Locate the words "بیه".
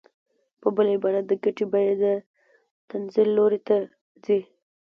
1.71-1.93